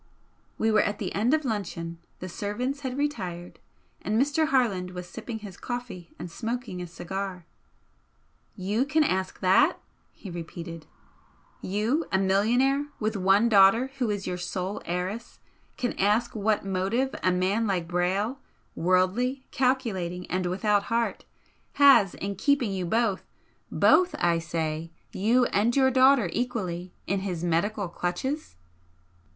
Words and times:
We 0.57 0.71
were 0.71 0.81
at 0.81 0.97
the 0.97 1.13
end 1.13 1.31
of 1.31 1.45
luncheon, 1.45 1.99
the 2.21 2.27
servants 2.27 2.79
had 2.79 2.97
retired, 2.97 3.59
and 4.01 4.19
Mr. 4.19 4.47
Harland 4.47 4.89
was 4.95 5.07
sipping 5.07 5.37
his 5.37 5.57
coffee 5.57 6.09
and 6.17 6.31
smoking 6.31 6.81
a 6.81 6.87
cigar. 6.87 7.45
"You 8.55 8.83
can 8.83 9.03
ask 9.03 9.41
that?" 9.41 9.79
he 10.11 10.31
repeated 10.31 10.87
"You, 11.61 12.05
a 12.11 12.17
millionaire, 12.17 12.87
with 12.99 13.15
one 13.15 13.47
daughter 13.47 13.91
who 13.99 14.09
is 14.09 14.25
your 14.25 14.39
sole 14.39 14.81
heiress, 14.85 15.39
can 15.77 15.93
ask 15.99 16.35
what 16.35 16.65
motive 16.65 17.13
a 17.21 17.31
man 17.31 17.67
like 17.67 17.87
Brayle, 17.87 18.39
worldly, 18.75 19.45
calculating 19.51 20.25
and 20.31 20.47
without 20.47 20.85
heart 20.85 21.25
has 21.73 22.15
in 22.15 22.37
keeping 22.37 22.71
you 22.73 22.87
both 22.87 23.23
both, 23.71 24.15
I 24.17 24.39
say 24.39 24.89
you 25.13 25.45
and 25.53 25.75
your 25.75 25.91
daughter 25.91 26.27
equally 26.33 26.91
in 27.05 27.19
his 27.19 27.43
medical 27.43 27.87
clutches?" 27.87 28.55